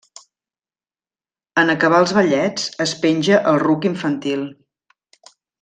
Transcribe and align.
En 1.63 1.69
acabar 1.75 1.99
els 2.05 2.15
ballets 2.21 2.65
es 2.89 2.97
penja 3.05 3.39
el 3.53 3.63
ruc 3.67 3.89
infantil. 3.93 4.47